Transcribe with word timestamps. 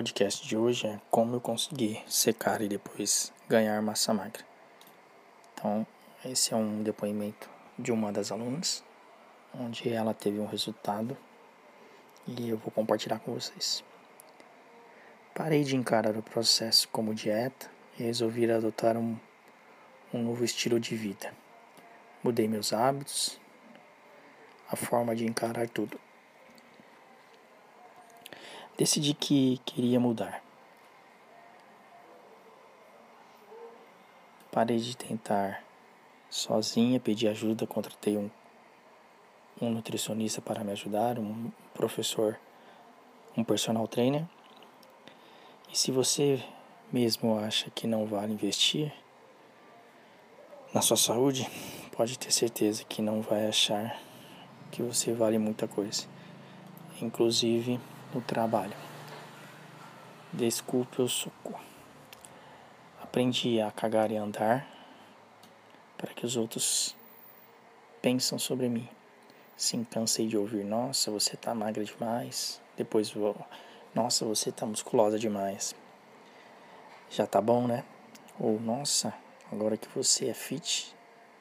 podcast 0.00 0.48
de 0.48 0.56
hoje 0.56 0.86
é 0.86 0.98
como 1.10 1.36
eu 1.36 1.42
consegui 1.42 2.02
secar 2.08 2.62
e 2.62 2.68
depois 2.68 3.30
ganhar 3.46 3.82
massa 3.82 4.14
magra. 4.14 4.42
Então, 5.52 5.86
esse 6.24 6.54
é 6.54 6.56
um 6.56 6.82
depoimento 6.82 7.50
de 7.78 7.92
uma 7.92 8.10
das 8.10 8.32
alunas, 8.32 8.82
onde 9.54 9.92
ela 9.92 10.14
teve 10.14 10.40
um 10.40 10.46
resultado 10.46 11.14
e 12.26 12.48
eu 12.48 12.56
vou 12.56 12.70
compartilhar 12.70 13.18
com 13.18 13.34
vocês. 13.34 13.84
Parei 15.34 15.64
de 15.64 15.76
encarar 15.76 16.16
o 16.16 16.22
processo 16.22 16.88
como 16.88 17.14
dieta 17.14 17.70
e 17.98 18.02
resolvi 18.02 18.50
adotar 18.50 18.96
um, 18.96 19.18
um 20.14 20.22
novo 20.22 20.42
estilo 20.42 20.80
de 20.80 20.96
vida. 20.96 21.30
Mudei 22.24 22.48
meus 22.48 22.72
hábitos, 22.72 23.38
a 24.66 24.76
forma 24.76 25.14
de 25.14 25.26
encarar 25.26 25.68
tudo. 25.68 26.00
Decidi 28.80 29.12
que 29.12 29.60
queria 29.66 30.00
mudar. 30.00 30.42
Parei 34.50 34.78
de 34.78 34.96
tentar 34.96 35.62
sozinha, 36.30 36.98
pedi 36.98 37.28
ajuda, 37.28 37.66
contratei 37.66 38.16
um, 38.16 38.30
um 39.60 39.68
nutricionista 39.68 40.40
para 40.40 40.64
me 40.64 40.72
ajudar, 40.72 41.18
um 41.18 41.52
professor, 41.74 42.40
um 43.36 43.44
personal 43.44 43.86
trainer. 43.86 44.24
E 45.70 45.76
se 45.76 45.92
você 45.92 46.42
mesmo 46.90 47.38
acha 47.38 47.68
que 47.68 47.86
não 47.86 48.06
vale 48.06 48.32
investir 48.32 48.90
na 50.72 50.80
sua 50.80 50.96
saúde, 50.96 51.46
pode 51.94 52.18
ter 52.18 52.30
certeza 52.30 52.82
que 52.84 53.02
não 53.02 53.20
vai 53.20 53.46
achar 53.46 54.00
que 54.70 54.82
você 54.82 55.12
vale 55.12 55.36
muita 55.36 55.68
coisa. 55.68 56.08
Inclusive 57.02 57.78
no 58.14 58.20
trabalho. 58.20 58.76
Desculpe 60.32 61.02
o 61.02 61.08
suco. 61.08 61.58
Aprendi 63.02 63.60
a 63.60 63.70
cagar 63.70 64.10
e 64.10 64.16
andar 64.16 64.66
para 65.96 66.12
que 66.14 66.24
os 66.24 66.36
outros 66.36 66.94
pensam 68.00 68.38
sobre 68.38 68.68
mim. 68.68 68.88
Sim, 69.56 69.84
cansei 69.84 70.26
de 70.26 70.36
ouvir, 70.36 70.64
nossa, 70.64 71.10
você 71.10 71.36
tá 71.36 71.54
magra 71.54 71.84
demais. 71.84 72.60
Depois 72.76 73.12
nossa, 73.94 74.24
você 74.24 74.50
tá 74.50 74.64
musculosa 74.64 75.18
demais. 75.18 75.74
Já 77.10 77.26
tá 77.26 77.40
bom, 77.40 77.66
né? 77.66 77.84
Ou, 78.38 78.58
nossa, 78.60 79.12
agora 79.50 79.76
que 79.76 79.88
você 79.88 80.28
é 80.28 80.34
fit, 80.34 80.94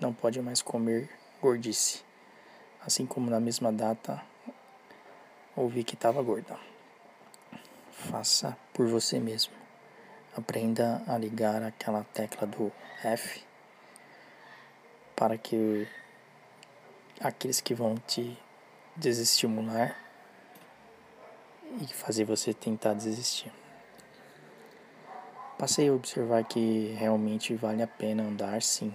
não 0.00 0.12
pode 0.12 0.42
mais 0.42 0.60
comer 0.60 1.08
gordice. 1.40 2.02
Assim 2.84 3.06
como 3.06 3.30
na 3.30 3.38
mesma 3.38 3.72
data 3.72 4.20
ouvi 5.56 5.84
que 5.84 5.94
estava 5.94 6.22
gorda. 6.22 6.58
Faça 7.90 8.56
por 8.72 8.86
você 8.86 9.18
mesmo. 9.18 9.52
Aprenda 10.36 11.02
a 11.06 11.18
ligar 11.18 11.62
aquela 11.62 12.04
tecla 12.04 12.46
do 12.46 12.72
F 13.02 13.44
para 15.14 15.36
que 15.36 15.86
aqueles 17.20 17.60
que 17.60 17.74
vão 17.74 17.96
te 17.96 18.36
desestimular 18.96 19.96
e 21.80 21.86
fazer 21.86 22.24
você 22.24 22.52
tentar 22.52 22.94
desistir. 22.94 23.52
Passei 25.58 25.88
a 25.88 25.92
observar 25.92 26.44
que 26.44 26.94
realmente 26.98 27.54
vale 27.54 27.82
a 27.82 27.86
pena 27.86 28.24
andar 28.24 28.62
sim. 28.62 28.92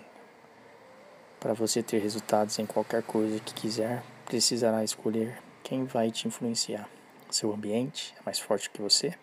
Para 1.39 1.53
você 1.53 1.81
ter 1.81 1.99
resultados 1.99 2.57
em 2.59 2.65
qualquer 2.65 3.03
coisa 3.03 3.39
que 3.39 3.53
quiser, 3.53 4.03
precisará 4.25 4.83
escolher 4.83 5.41
quem 5.67 5.83
vai 5.83 6.09
te 6.09 6.29
influenciar? 6.29 6.89
Seu 7.29 7.53
ambiente 7.53 8.15
é 8.17 8.23
mais 8.23 8.39
forte 8.39 8.69
que 8.69 8.81
você? 8.81 9.13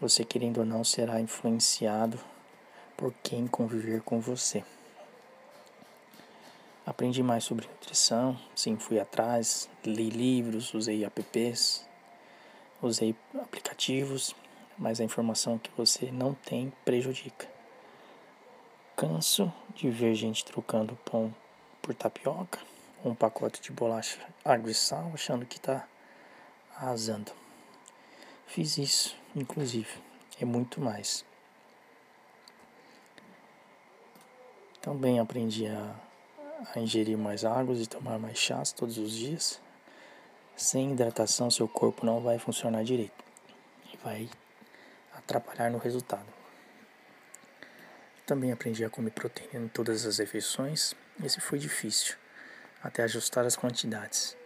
Você, 0.00 0.24
querendo 0.24 0.58
ou 0.58 0.64
não, 0.64 0.82
será 0.82 1.20
influenciado 1.20 2.18
por 2.96 3.14
quem 3.22 3.46
conviver 3.46 4.02
com 4.02 4.18
você. 4.18 4.64
Aprendi 6.84 7.22
mais 7.22 7.44
sobre 7.44 7.68
nutrição, 7.68 8.36
sim, 8.56 8.76
fui 8.76 8.98
atrás, 8.98 9.70
li 9.84 10.10
livros, 10.10 10.74
usei 10.74 11.04
apps, 11.04 11.86
usei 12.82 13.14
aplicativos, 13.40 14.34
mas 14.76 15.00
a 15.00 15.04
informação 15.04 15.58
que 15.58 15.70
você 15.76 16.10
não 16.10 16.34
tem 16.34 16.72
prejudica. 16.84 17.46
Canso 18.96 19.52
de 19.76 19.88
ver 19.90 20.12
gente 20.16 20.44
trocando 20.44 20.98
pão 21.04 21.32
por 21.80 21.94
tapioca 21.94 22.58
um 23.04 23.14
pacote 23.14 23.60
de 23.62 23.72
bolacha 23.72 24.18
água 24.44 24.70
e 24.70 24.74
sal, 24.74 25.10
achando 25.14 25.46
que 25.46 25.56
está 25.56 25.86
arrasando. 26.76 27.32
Fiz 28.46 28.78
isso, 28.78 29.16
inclusive, 29.34 29.90
e 30.40 30.44
muito 30.44 30.80
mais. 30.80 31.24
Também 34.82 35.18
aprendi 35.18 35.66
a, 35.66 35.94
a 36.74 36.80
ingerir 36.80 37.16
mais 37.16 37.44
águas 37.44 37.80
e 37.80 37.86
tomar 37.86 38.18
mais 38.18 38.38
chás 38.38 38.72
todos 38.72 38.98
os 38.98 39.12
dias. 39.12 39.60
Sem 40.56 40.92
hidratação, 40.92 41.50
seu 41.50 41.68
corpo 41.68 42.04
não 42.04 42.20
vai 42.20 42.38
funcionar 42.38 42.82
direito 42.82 43.24
e 43.92 43.96
vai 43.98 44.28
atrapalhar 45.14 45.70
no 45.70 45.78
resultado. 45.78 46.26
Também 48.26 48.52
aprendi 48.52 48.84
a 48.84 48.90
comer 48.90 49.10
proteína 49.10 49.64
em 49.64 49.68
todas 49.68 50.04
as 50.06 50.18
refeições. 50.18 50.94
Esse 51.22 51.40
foi 51.40 51.58
difícil 51.58 52.16
até 52.82 53.02
ajustar 53.02 53.44
as 53.44 53.56
quantidades. 53.56 54.36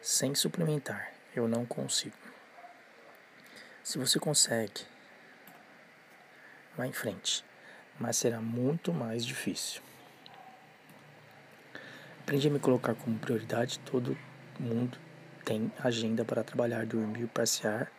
Sem 0.00 0.34
suplementar, 0.34 1.12
eu 1.34 1.48
não 1.48 1.64
consigo. 1.64 2.16
Se 3.82 3.98
você 3.98 4.18
consegue, 4.18 4.82
vá 6.76 6.86
em 6.86 6.92
frente, 6.92 7.44
mas 7.98 8.16
será 8.16 8.40
muito 8.40 8.92
mais 8.92 9.24
difícil. 9.24 9.82
Aprendi 12.20 12.48
a 12.48 12.50
me 12.50 12.58
colocar 12.58 12.94
como 12.94 13.18
prioridade. 13.18 13.78
Todo 13.80 14.18
mundo 14.58 14.98
tem 15.44 15.72
agenda 15.78 16.24
para 16.24 16.42
trabalhar, 16.42 16.84
dormir, 16.84 17.28
passear, 17.28 17.90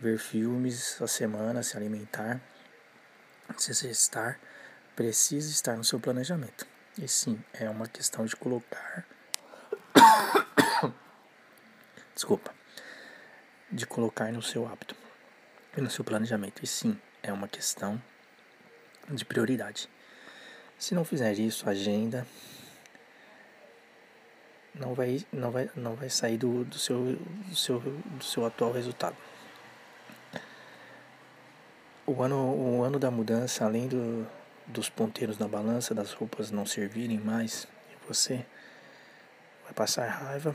ver 0.00 0.18
filmes 0.18 1.00
a 1.00 1.06
semana, 1.06 1.62
se 1.62 1.76
alimentar, 1.76 2.40
se 3.56 3.70
exercitar. 3.70 4.40
Precisa 4.96 5.48
estar 5.50 5.76
no 5.76 5.84
seu 5.84 6.00
planejamento. 6.00 6.66
E 7.00 7.06
sim, 7.06 7.40
é 7.54 7.70
uma 7.70 7.86
questão 7.86 8.24
de 8.24 8.34
colocar 8.34 9.06
desculpa, 12.20 12.54
de 13.72 13.86
colocar 13.86 14.30
no 14.30 14.42
seu 14.42 14.66
hábito 14.68 14.94
e 15.74 15.80
no 15.80 15.88
seu 15.88 16.04
planejamento. 16.04 16.62
E 16.62 16.66
sim, 16.66 17.00
é 17.22 17.32
uma 17.32 17.48
questão 17.48 18.00
de 19.08 19.24
prioridade. 19.24 19.88
Se 20.78 20.94
não 20.94 21.02
fizer 21.02 21.32
isso, 21.38 21.66
a 21.66 21.72
agenda 21.72 22.26
não 24.74 24.92
vai, 24.92 25.24
não 25.32 25.50
vai, 25.50 25.70
não 25.74 25.94
vai 25.94 26.10
sair 26.10 26.36
do, 26.36 26.62
do, 26.66 26.78
seu, 26.78 27.16
do, 27.16 27.56
seu, 27.56 27.80
do 27.80 28.24
seu 28.24 28.44
atual 28.44 28.70
resultado. 28.70 29.16
O 32.06 32.22
ano, 32.22 32.54
o 32.54 32.82
ano 32.82 32.98
da 32.98 33.10
mudança, 33.10 33.64
além 33.64 33.88
do, 33.88 34.26
dos 34.66 34.90
ponteiros 34.90 35.38
na 35.38 35.48
balança, 35.48 35.94
das 35.94 36.12
roupas 36.12 36.50
não 36.50 36.66
servirem 36.66 37.18
mais, 37.18 37.66
você 38.06 38.44
vai 39.64 39.72
passar 39.72 40.06
raiva, 40.06 40.54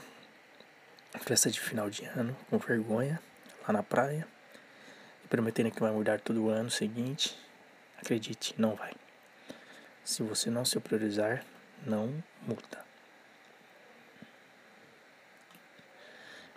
festa 1.20 1.50
de 1.50 1.60
final 1.60 1.90
de 1.90 2.06
ano 2.06 2.36
com 2.50 2.58
vergonha 2.58 3.22
lá 3.68 3.74
na 3.74 3.84
praia 3.84 4.28
e 5.24 5.28
prometendo 5.28 5.72
que 5.72 5.80
vai 5.80 5.92
mudar 5.92 6.20
todo 6.20 6.50
ano 6.50 6.70
seguinte, 6.70 7.38
acredite, 7.98 8.54
não 8.58 8.76
vai. 8.76 8.94
Se 10.04 10.22
você 10.22 10.50
não 10.50 10.64
se 10.64 10.80
priorizar, 10.80 11.44
não 11.86 12.24
muda. 12.46 12.86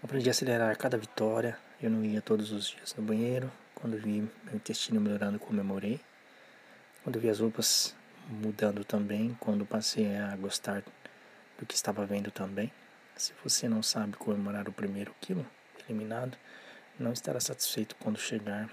Aprendi 0.03 0.29
a 0.29 0.33
acelerar 0.33 0.77
cada 0.77 0.97
vitória. 0.97 1.59
Eu 1.83 1.91
não 1.91 2.05
ia 2.05 2.21
todos 2.21 2.53
os 2.53 2.69
dias 2.69 2.95
no 2.95 3.03
banheiro. 3.03 3.51
Quando 3.75 3.97
vi 3.97 4.21
meu 4.45 4.55
intestino 4.55 5.01
melhorando, 5.01 5.39
comemorei. 5.39 6.01
Quando 7.03 7.19
vi 7.19 7.29
as 7.31 7.41
roupas 7.41 7.97
mudando 8.29 8.85
também, 8.85 9.37
quando 9.41 9.65
passei 9.65 10.17
a 10.17 10.37
gostar 10.37 10.83
do 11.59 11.67
que 11.67 11.75
estava 11.75 12.05
vendo 12.05 12.31
também. 12.31 12.71
Se 13.19 13.33
você 13.43 13.69
não 13.69 13.83
sabe 13.83 14.17
comemorar 14.17 14.69
o 14.69 14.73
primeiro 14.73 15.13
quilo 15.21 15.45
eliminado, 15.85 16.39
não 16.97 17.13
estará 17.13 17.41
satisfeito 17.41 17.97
quando 17.97 18.17
chegar 18.17 18.71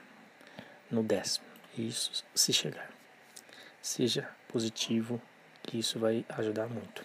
no 0.90 1.02
décimo. 1.02 1.48
Isso 1.76 2.24
se 2.36 2.54
chegar. 2.54 2.92
Seja 3.82 4.30
positivo, 4.48 5.20
que 5.64 5.80
isso 5.80 5.98
vai 5.98 6.24
ajudar 6.30 6.68
muito. 6.68 7.04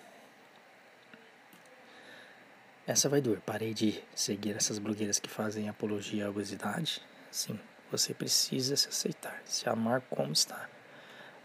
Essa 2.87 3.09
vai 3.09 3.23
doer. 3.23 3.41
Parei 3.41 3.73
de 3.73 4.05
seguir 4.15 4.55
essas 4.55 4.79
blogueiras 4.79 5.19
que 5.19 5.31
fazem 5.31 5.67
apologia 5.67 6.27
à 6.27 6.31
obesidade. 6.31 7.01
Sim, 7.31 7.59
você 7.91 8.13
precisa 8.13 8.77
se 8.77 8.89
aceitar, 8.89 9.41
se 9.47 9.67
amar 9.67 10.03
como 10.03 10.31
está. 10.31 10.69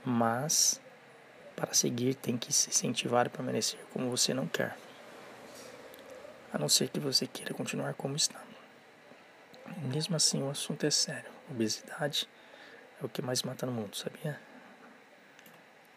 Mas 0.04 0.82
para 1.56 1.74
seguir 1.74 2.16
tem 2.16 2.38
que 2.38 2.52
se 2.52 2.68
incentivar 2.68 3.28
e 3.28 3.30
permanecer 3.30 3.80
como 3.94 4.10
você 4.10 4.34
não 4.34 4.46
quer 4.46 4.76
a 6.56 6.58
não 6.58 6.70
ser 6.70 6.88
que 6.88 7.02
você 7.02 7.28
queira 7.28 7.54
continuar 7.54 7.94
como 7.96 8.16
está. 8.16 8.42
Mesmo 9.92 10.16
assim, 10.16 10.42
o 10.42 10.50
assunto 10.50 10.86
é 10.86 10.90
sério. 10.90 11.30
Obesidade 11.52 12.30
é 13.02 13.06
o 13.06 13.10
que 13.10 13.22
mais 13.22 13.44
mata 13.44 13.66
no 13.66 13.74
mundo, 13.74 13.94
sabia? 13.98 14.40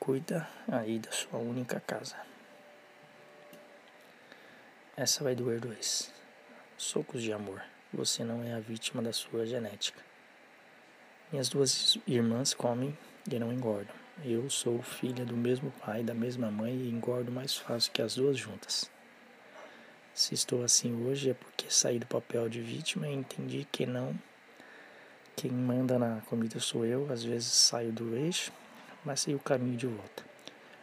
Cuida 0.01 0.49
aí 0.67 0.99
da 0.99 1.13
sua 1.13 1.39
única 1.39 1.79
casa. 1.79 2.17
Essa 4.97 5.23
vai 5.23 5.37
doer 5.37 5.61
dois. 5.61 6.13
Socos 6.77 7.23
de 7.23 7.33
amor. 7.33 7.63
Você 7.93 8.25
não 8.25 8.43
é 8.43 8.53
a 8.53 8.59
vítima 8.59 9.01
da 9.01 9.13
sua 9.13 9.47
genética. 9.47 10.03
Minhas 11.31 11.49
duas 11.49 11.99
irmãs 12.05 12.53
comem 12.53 12.99
e 13.31 13.39
não 13.39 13.53
engordam. 13.53 13.95
Eu 14.25 14.51
sou 14.51 14.83
filha 14.83 15.25
do 15.25 15.37
mesmo 15.37 15.71
pai, 15.71 16.03
da 16.03 16.15
mesma 16.15 16.51
mãe 16.51 16.75
e 16.75 16.91
engordo 16.91 17.31
mais 17.31 17.57
fácil 17.57 17.93
que 17.93 18.03
as 18.03 18.17
duas 18.17 18.37
juntas. 18.37 18.91
Se 20.19 20.35
estou 20.35 20.65
assim 20.65 21.07
hoje 21.07 21.31
é 21.31 21.35
porque 21.35 21.67
saí 21.71 22.01
do 22.01 22.07
papel 22.07 22.49
de 22.49 22.61
vítima 22.61 23.07
e 23.07 23.15
entendi 23.15 23.65
que 23.71 23.87
não. 23.87 24.13
Quem 25.37 25.49
manda 25.49 25.97
na 25.97 26.23
comida 26.23 26.59
sou 26.59 26.85
eu, 26.85 27.07
às 27.13 27.23
vezes 27.23 27.47
saio 27.47 27.93
do 27.93 28.17
eixo, 28.17 28.51
mas 29.05 29.21
sei 29.21 29.37
o 29.37 29.39
caminho 29.39 29.77
de 29.77 29.87
volta. 29.87 30.25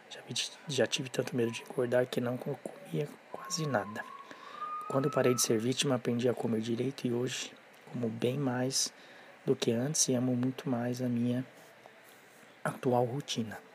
Já, 0.08 0.20
já 0.66 0.86
tive 0.86 1.10
tanto 1.10 1.36
medo 1.36 1.52
de 1.52 1.62
engordar 1.64 2.06
que 2.06 2.18
não 2.18 2.38
comia 2.38 3.06
quase 3.30 3.66
nada. 3.66 4.02
Quando 4.88 5.10
parei 5.10 5.34
de 5.34 5.42
ser 5.42 5.58
vítima, 5.58 5.96
aprendi 5.96 6.30
a 6.30 6.32
comer 6.32 6.62
direito 6.62 7.06
e 7.06 7.12
hoje 7.12 7.52
como 7.92 8.08
bem 8.08 8.38
mais 8.38 8.90
do 9.44 9.54
que 9.54 9.70
antes 9.70 10.08
e 10.08 10.14
amo 10.14 10.34
muito 10.34 10.66
mais 10.66 11.02
a 11.02 11.10
minha 11.10 11.44
atual 12.64 13.04
rotina. 13.04 13.65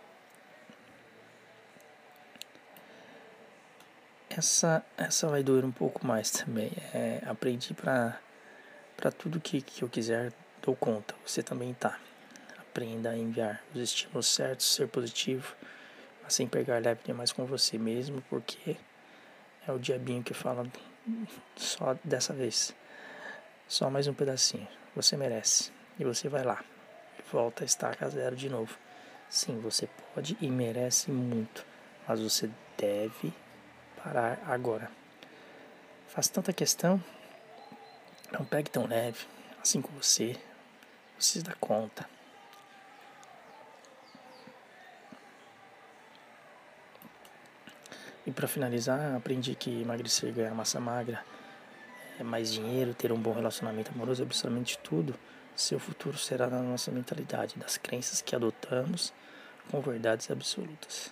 Essa, 4.38 4.82
essa 4.98 5.28
vai 5.28 5.44
doer 5.44 5.66
um 5.66 5.72
pouco 5.72 6.08
mais 6.08 6.32
também. 6.32 6.72
É, 6.94 7.22
aprendi 7.26 7.74
para 7.74 8.18
tudo 9.18 9.42
que, 9.42 9.62
que 9.62 9.82
eu 9.82 9.90
quiser, 9.90 10.32
dou 10.62 10.74
conta. 10.74 11.14
Você 11.26 11.44
também 11.44 11.74
tá. 11.74 12.00
Aprenda 12.58 13.10
a 13.10 13.18
enviar 13.18 13.62
os 13.76 13.82
estímulos 13.82 14.28
certos, 14.28 14.74
ser 14.74 14.88
positivo, 14.88 15.54
mas 16.24 16.34
sem 16.34 16.48
pegar 16.48 16.82
leve 16.82 17.02
demais 17.04 17.34
com 17.34 17.46
você 17.46 17.78
mesmo, 17.78 18.22
porque 18.30 18.78
é 19.68 19.72
o 19.74 19.78
diabinho 19.78 20.24
que 20.24 20.34
fala 20.34 20.66
só 21.58 21.98
dessa 22.02 22.32
vez. 22.32 22.74
Só 23.68 23.90
mais 23.90 24.08
um 24.08 24.14
pedacinho. 24.14 24.68
Você 24.96 25.18
merece. 25.18 25.74
E 26.00 26.06
você 26.06 26.30
vai 26.30 26.46
lá. 26.46 26.64
Volta 27.30 27.64
a 27.64 27.66
estaca 27.66 28.10
zero 28.10 28.38
de 28.38 28.50
novo. 28.50 28.78
Sim, 29.30 29.60
você 29.60 29.90
pode 30.14 30.38
e 30.40 30.50
merece 30.50 31.12
muito. 31.12 31.66
Mas 32.08 32.22
você 32.22 32.50
deve 32.78 33.34
parar 34.04 34.40
agora. 34.48 34.90
Faz 36.08 36.28
tanta 36.28 36.52
questão. 36.52 37.02
Não 38.32 38.44
pegue 38.46 38.70
tão 38.70 38.86
leve. 38.86 39.26
Assim 39.62 39.82
com 39.82 39.92
você. 39.94 40.36
Você 41.18 41.42
dá 41.42 41.54
conta. 41.60 42.10
E 48.26 48.32
para 48.32 48.48
finalizar, 48.48 49.16
aprendi 49.16 49.56
que 49.56 49.82
emagrecer, 49.82 50.32
ganhar 50.32 50.54
massa 50.54 50.80
magra, 50.80 51.24
é 52.20 52.24
mais 52.24 52.54
dinheiro, 52.54 52.94
ter 52.94 53.12
um 53.12 53.20
bom 53.20 53.34
relacionamento 53.34 53.92
amoroso, 53.92 54.22
absolutamente 54.22 54.78
tudo, 54.78 55.16
seu 55.56 55.80
futuro 55.80 56.18
será 56.18 56.48
na 56.48 56.62
nossa 56.62 56.92
mentalidade, 56.92 57.58
das 57.58 57.78
crenças 57.78 58.22
que 58.22 58.36
adotamos 58.36 59.12
com 59.72 59.82
verdades 59.82 60.30
absolutas. 60.30 61.12